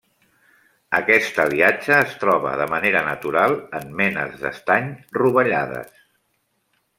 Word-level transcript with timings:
Aquest 0.99 1.35
aliatge 1.43 1.93
es 1.97 2.15
troba 2.23 2.53
de 2.61 2.67
manera 2.71 3.03
natural 3.09 3.53
en 3.81 3.93
menes 4.01 4.35
d'estany 4.41 4.89
rovellades. 5.21 5.95